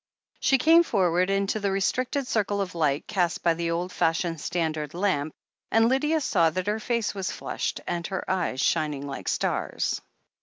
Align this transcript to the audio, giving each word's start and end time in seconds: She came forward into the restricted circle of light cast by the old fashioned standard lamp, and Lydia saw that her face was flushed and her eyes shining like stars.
She 0.39 0.57
came 0.57 0.81
forward 0.81 1.29
into 1.29 1.59
the 1.59 1.69
restricted 1.69 2.25
circle 2.25 2.59
of 2.59 2.73
light 2.73 3.05
cast 3.05 3.43
by 3.43 3.53
the 3.53 3.69
old 3.69 3.91
fashioned 3.91 4.41
standard 4.41 4.95
lamp, 4.95 5.31
and 5.69 5.87
Lydia 5.89 6.21
saw 6.21 6.49
that 6.49 6.65
her 6.65 6.79
face 6.79 7.13
was 7.13 7.29
flushed 7.29 7.81
and 7.85 8.07
her 8.07 8.25
eyes 8.27 8.59
shining 8.61 9.05
like 9.05 9.27
stars. 9.27 10.01